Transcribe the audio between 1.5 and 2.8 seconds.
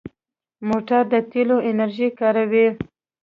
انرژي کاروي.